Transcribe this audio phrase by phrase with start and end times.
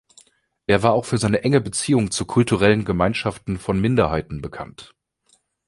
[0.65, 4.95] Er war auch für seine enge Beziehung zu „kulturellen Gemeinschaften“ von Minderheiten bekannt.